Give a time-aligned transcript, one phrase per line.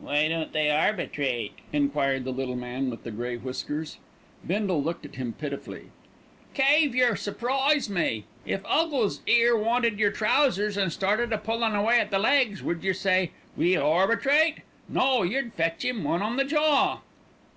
[0.00, 3.98] "Why don't they arbitrate?" enquired the little man with the grey whiskers.
[4.46, 5.86] Bindle looked at him pitifully.
[6.54, 8.24] "Cave, yer surprise me.
[8.46, 12.84] If 'Uggles 'ere wanted your trousers and started a pullin' away at the legs, would
[12.84, 14.58] yer say, 'We'll arbitrate'?
[14.88, 17.00] No, yer'd fetch 'im one on the jaw."